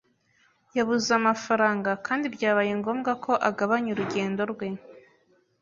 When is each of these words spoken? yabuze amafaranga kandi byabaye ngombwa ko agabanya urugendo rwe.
yabuze 0.77 1.09
amafaranga 1.19 1.91
kandi 2.05 2.25
byabaye 2.35 2.71
ngombwa 2.79 3.11
ko 3.23 3.31
agabanya 3.49 3.89
urugendo 3.91 4.41
rwe. 4.51 4.67